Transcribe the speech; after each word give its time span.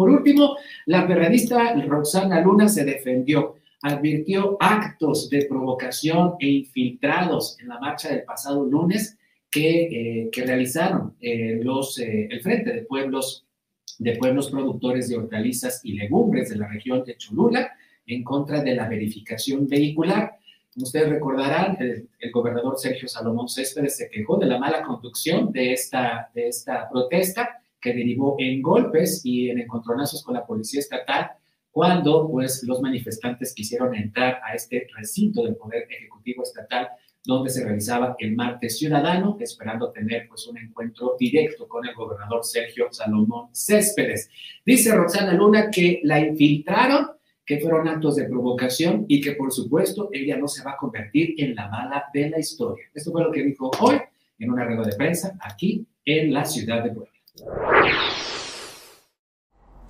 Por 0.00 0.08
último, 0.08 0.56
la 0.86 1.06
periodista 1.06 1.74
Roxana 1.86 2.40
Luna 2.40 2.70
se 2.70 2.86
defendió, 2.86 3.56
advirtió 3.82 4.56
actos 4.58 5.28
de 5.28 5.44
provocación 5.44 6.36
e 6.40 6.48
infiltrados 6.48 7.58
en 7.60 7.68
la 7.68 7.78
marcha 7.78 8.08
del 8.08 8.22
pasado 8.22 8.64
lunes 8.64 9.18
que, 9.50 10.22
eh, 10.22 10.30
realizaron 10.42 11.16
eh, 11.20 11.60
los, 11.62 11.98
eh, 11.98 12.28
el 12.30 12.40
Frente 12.40 12.72
de 12.72 12.82
Pueblos, 12.84 13.44
de 13.98 14.16
Pueblos 14.16 14.50
Productores 14.50 15.10
de 15.10 15.18
Hortalizas 15.18 15.82
y 15.84 15.92
Legumbres 15.92 16.48
de 16.48 16.56
la 16.56 16.68
región 16.68 17.04
de 17.04 17.18
Cholula 17.18 17.70
en 18.06 18.24
contra 18.24 18.62
de 18.62 18.74
la 18.74 18.88
verificación 18.88 19.68
vehicular. 19.68 20.38
Ustedes 20.76 21.10
recordarán, 21.10 21.76
el, 21.78 22.08
gobernador 22.32 22.78
Sergio 22.78 23.06
Salomón 23.06 23.50
Céspedes 23.50 23.98
se 23.98 24.08
quejó 24.08 24.38
de 24.38 24.46
la 24.46 24.58
mala 24.58 24.82
conducción 24.82 25.52
de 25.52 25.74
esta, 25.74 26.30
de 26.34 26.48
esta 26.48 26.88
protesta 26.88 27.59
que 27.80 27.94
derivó 27.94 28.36
en 28.38 28.60
golpes 28.62 29.22
y 29.24 29.50
en 29.50 29.60
encontronazos 29.60 30.22
con 30.22 30.34
la 30.34 30.46
policía 30.46 30.80
estatal 30.80 31.30
cuando 31.70 32.28
pues, 32.28 32.62
los 32.64 32.80
manifestantes 32.80 33.54
quisieron 33.54 33.94
entrar 33.94 34.40
a 34.44 34.54
este 34.54 34.86
recinto 34.96 35.44
del 35.44 35.56
Poder 35.56 35.86
Ejecutivo 35.88 36.42
Estatal 36.42 36.88
donde 37.24 37.50
se 37.50 37.64
realizaba 37.64 38.16
el 38.18 38.34
martes 38.34 38.78
ciudadano, 38.78 39.36
esperando 39.40 39.90
tener 39.90 40.26
pues 40.28 40.46
un 40.46 40.56
encuentro 40.56 41.16
directo 41.18 41.68
con 41.68 41.86
el 41.86 41.94
gobernador 41.94 42.44
Sergio 42.44 42.88
Salomón 42.90 43.48
Céspedes. 43.52 44.30
Dice 44.64 44.94
Roxana 44.94 45.34
Luna 45.34 45.70
que 45.70 46.00
la 46.04 46.18
infiltraron, 46.18 47.10
que 47.44 47.58
fueron 47.58 47.88
actos 47.88 48.16
de 48.16 48.24
provocación 48.24 49.04
y 49.08 49.20
que 49.20 49.32
por 49.32 49.52
supuesto 49.52 50.08
ella 50.12 50.38
no 50.38 50.48
se 50.48 50.64
va 50.64 50.72
a 50.72 50.76
convertir 50.76 51.34
en 51.36 51.54
la 51.54 51.68
mala 51.68 52.04
de 52.12 52.30
la 52.30 52.38
historia. 52.38 52.86
Esto 52.94 53.10
fue 53.10 53.22
lo 53.22 53.30
que 53.30 53.42
dijo 53.42 53.70
hoy 53.80 53.96
en 54.38 54.50
una 54.50 54.64
rueda 54.64 54.84
de 54.84 54.96
prensa 54.96 55.36
aquí 55.40 55.86
en 56.04 56.32
la 56.32 56.44
ciudad 56.44 56.82
de 56.82 56.90
Puebla. 56.90 57.09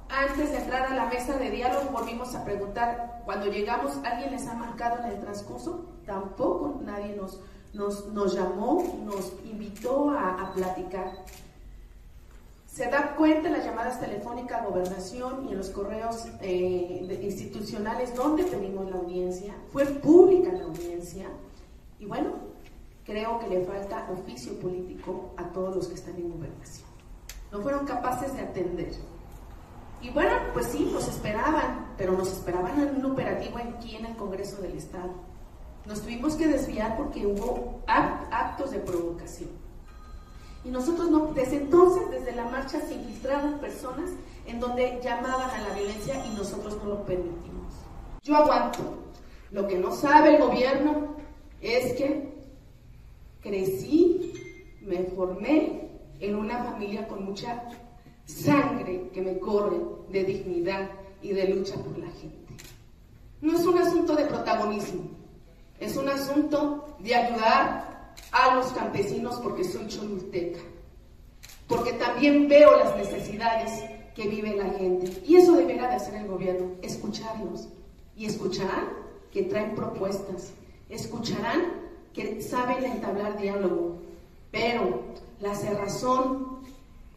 Antes 0.09 0.50
de 0.50 0.59
entrar 0.59 0.92
a 0.92 0.95
la 0.95 1.06
mesa 1.06 1.36
de 1.36 1.50
diálogo 1.50 1.90
volvimos 1.90 2.34
a 2.34 2.45
preguntar, 2.45 3.23
cuando 3.24 3.46
llegamos, 3.46 3.96
¿alguien 4.04 4.32
les 4.32 4.46
ha 4.46 4.54
marcado 4.54 5.02
en 5.02 5.10
el 5.10 5.20
transcurso? 5.20 5.87
Tampoco 6.04 6.80
nadie 6.84 7.16
nos, 7.16 7.40
nos, 7.73 8.34
llamó, 8.34 8.84
nos 9.04 9.32
invitó 9.45 10.10
a, 10.10 10.52
platicar. 10.54 11.24
Se 12.66 12.88
da 12.88 13.15
cuenta 13.16 13.48
en 13.48 13.54
las 13.54 13.65
llamadas 13.65 14.01
telefónicas 14.01 14.60
a 14.60 14.66
gobernación 14.66 15.46
y 15.48 15.52
en 15.52 15.59
los 15.59 15.71
correos 15.71 16.26
eh, 16.40 17.18
institucionales 17.23 18.15
donde 18.15 18.45
pedimos 18.45 18.88
la 18.90 18.96
audiencia. 18.96 19.54
Fue 19.73 19.84
pública 19.87 20.52
la 20.52 20.65
audiencia. 20.65 21.28
Y 21.98 22.06
bueno, 22.06 22.34
creo 23.04 23.40
que 23.40 23.48
le 23.48 23.65
falta 23.65 24.09
oficio 24.10 24.59
político 24.60 25.34
a 25.37 25.45
todos 25.52 25.76
los 25.76 25.88
que 25.88 25.95
están 25.95 26.16
en 26.16 26.30
gobernación. 26.30 26.90
No 27.52 27.60
fueron 27.60 27.87
capaces 27.87 28.34
de 28.34 28.40
atender. 28.40 28.93
Y 30.02 30.10
bueno, 30.10 30.30
pues 30.54 30.66
sí, 30.66 30.88
nos 30.93 31.09
esperaban, 31.09 31.93
pero 31.98 32.12
nos 32.12 32.32
esperaban 32.32 32.80
en 32.80 32.96
un 32.96 33.12
operativo 33.12 33.59
aquí 33.59 33.96
en 33.96 34.06
el 34.06 34.16
Congreso 34.16 34.62
del 34.62 34.76
Estado. 34.76 35.12
Nos 35.84 36.01
tuvimos 36.01 36.34
que 36.34 36.46
desviar 36.46 36.96
porque 36.96 37.26
hubo 37.26 37.82
actos 37.87 38.71
de 38.71 38.78
provocación. 38.78 39.51
Y 40.65 40.71
nosotros 40.71 41.10
no, 41.10 41.32
desde 41.32 41.56
entonces, 41.56 42.10
desde 42.10 42.32
la 42.32 42.45
marcha, 42.45 42.80
se 42.80 42.95
infiltraron 42.95 43.59
personas 43.59 44.10
en 44.46 44.60
donde 44.60 45.01
llamaban 45.02 45.51
a 45.51 45.68
la 45.68 45.74
violencia 45.74 46.24
y 46.26 46.37
nosotros 46.37 46.76
no 46.82 46.90
lo 46.90 47.04
permitimos. 47.04 47.74
Yo 48.23 48.37
aguanto. 48.37 48.80
Lo 49.51 49.66
que 49.66 49.78
no 49.78 49.93
sabe 49.93 50.37
el 50.37 50.43
gobierno 50.43 51.16
es 51.60 51.95
que 51.95 52.32
crecí, 53.40 54.32
me 54.82 55.04
formé 55.04 55.90
en 56.21 56.37
una 56.37 56.63
familia 56.65 57.09
con 57.09 57.24
mucha 57.24 57.63
sangre 58.24 59.10
que 59.13 59.23
me 59.23 59.38
corre 59.38 59.79
de 60.10 60.24
dignidad 60.24 60.90
y 61.23 61.32
de 61.32 61.49
lucha 61.49 61.74
por 61.77 61.99
la 61.99 62.10
gente. 62.10 62.54
No 63.40 63.57
es 63.57 63.66
un 63.66 63.79
asunto 63.79 64.15
de 64.15 64.27
protagonismo, 64.27 65.10
es 65.78 65.97
un 65.97 66.09
asunto 66.09 66.97
de 66.99 67.15
ayudar 67.15 68.15
a 68.33 68.55
los 68.55 68.67
campesinos 68.72 69.41
porque 69.43 69.65
soy 69.65 69.87
cholulteca, 69.89 70.61
porque 71.67 71.94
también 71.94 72.49
veo 72.49 72.77
las 72.77 72.97
necesidades 72.97 73.84
que 74.15 74.28
vive 74.28 74.56
la 74.56 74.71
gente. 74.71 75.23
Y 75.27 75.37
eso 75.37 75.56
deberá 75.56 75.89
de 75.89 75.94
hacer 75.94 76.15
el 76.17 76.28
gobierno, 76.28 76.73
escucharlos. 76.83 77.69
Y 78.17 78.27
escucharán 78.27 78.89
que 79.31 79.44
traen 79.44 79.75
propuestas, 79.75 80.53
escucharán 80.91 81.91
que 82.12 82.43
saben 82.43 82.84
entablar 82.84 83.41
diálogo, 83.41 83.99
pero 84.50 85.05
la 85.41 85.55
cerrazón 85.55 86.61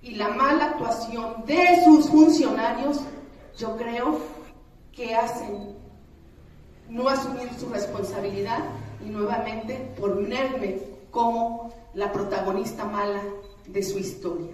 y 0.01 0.16
la 0.16 0.29
mala 0.29 0.72
actuación 0.72 1.45
de 1.45 1.84
sus 1.84 2.09
funcionarios, 2.09 3.01
yo 3.57 3.78
creo 3.78 4.19
que 4.91 5.16
hacen 5.16 5.75
no 6.89 7.07
asumir 7.09 7.50
su 7.57 7.69
responsabilidad 7.69 8.59
y 9.06 9.09
nuevamente 9.09 9.75
ponerme 10.00 10.78
como 11.12 11.73
la 11.94 12.12
protagonista 12.12 12.85
mala 12.85 13.22
de 13.67 13.83
su 13.83 14.00
historia. 14.00 14.51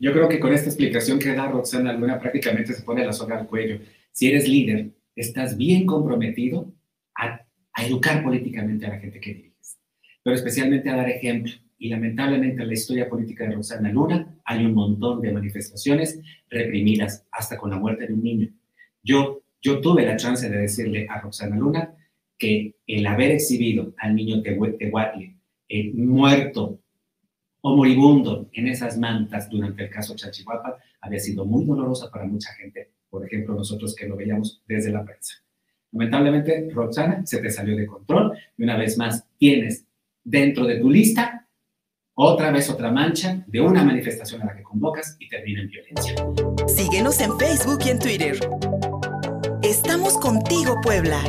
Yo 0.00 0.12
creo 0.12 0.28
que 0.28 0.38
con 0.38 0.52
esta 0.52 0.68
explicación 0.68 1.18
que 1.18 1.34
da 1.34 1.48
Roxana 1.48 1.92
Luna 1.92 2.20
prácticamente 2.20 2.72
se 2.72 2.82
pone 2.82 3.04
la 3.04 3.12
soga 3.12 3.38
al 3.38 3.46
cuello. 3.48 3.80
Si 4.12 4.28
eres 4.28 4.46
líder, 4.48 4.92
estás 5.16 5.56
bien 5.56 5.86
comprometido 5.86 6.72
a, 7.16 7.44
a 7.72 7.84
educar 7.84 8.22
políticamente 8.22 8.86
a 8.86 8.90
la 8.90 8.98
gente 8.98 9.20
que 9.20 9.34
diriges, 9.34 9.47
pero 10.28 10.36
especialmente 10.36 10.90
a 10.90 10.96
dar 10.96 11.08
ejemplo 11.08 11.54
y 11.78 11.88
lamentablemente 11.88 12.60
en 12.60 12.68
la 12.68 12.74
historia 12.74 13.08
política 13.08 13.44
de 13.44 13.54
Rosana 13.54 13.90
Luna 13.90 14.38
hay 14.44 14.62
un 14.62 14.74
montón 14.74 15.22
de 15.22 15.32
manifestaciones 15.32 16.20
reprimidas 16.50 17.26
hasta 17.32 17.56
con 17.56 17.70
la 17.70 17.78
muerte 17.78 18.06
de 18.06 18.12
un 18.12 18.22
niño. 18.22 18.48
Yo, 19.02 19.40
yo 19.62 19.80
tuve 19.80 20.04
la 20.04 20.18
chance 20.18 20.50
de 20.50 20.58
decirle 20.58 21.06
a 21.08 21.18
Roxana 21.22 21.56
Luna 21.56 21.94
que 22.36 22.74
el 22.86 23.06
haber 23.06 23.30
exhibido 23.30 23.94
al 23.96 24.14
niño 24.14 24.42
Tehuatli 24.42 25.34
eh, 25.66 25.92
muerto 25.94 26.78
o 27.62 27.74
moribundo 27.74 28.50
en 28.52 28.68
esas 28.68 28.98
mantas 28.98 29.48
durante 29.48 29.84
el 29.84 29.88
caso 29.88 30.14
Chachihuapa 30.14 30.76
había 31.00 31.20
sido 31.20 31.46
muy 31.46 31.64
dolorosa 31.64 32.10
para 32.10 32.26
mucha 32.26 32.52
gente, 32.52 32.90
por 33.08 33.24
ejemplo 33.24 33.54
nosotros 33.54 33.96
que 33.96 34.06
lo 34.06 34.16
veíamos 34.16 34.62
desde 34.68 34.92
la 34.92 35.06
prensa. 35.06 35.36
Lamentablemente, 35.90 36.68
Roxana, 36.70 37.24
se 37.24 37.38
te 37.38 37.50
salió 37.50 37.74
de 37.74 37.86
control 37.86 38.36
y 38.58 38.64
una 38.64 38.76
vez 38.76 38.98
más 38.98 39.26
tienes 39.38 39.87
dentro 40.28 40.66
de 40.66 40.76
tu 40.76 40.90
lista 40.90 41.46
otra 42.14 42.50
vez 42.50 42.68
otra 42.68 42.90
mancha 42.90 43.44
de 43.46 43.60
una 43.60 43.84
manifestación 43.84 44.42
a 44.42 44.46
la 44.46 44.56
que 44.56 44.62
convocas 44.62 45.16
y 45.20 45.28
termina 45.28 45.62
en 45.62 45.68
violencia. 45.68 46.14
Síguenos 46.66 47.20
en 47.20 47.38
Facebook 47.38 47.78
y 47.86 47.90
en 47.90 47.98
Twitter. 48.00 48.38
Estamos 49.62 50.18
contigo, 50.18 50.74
Puebla. 50.82 51.20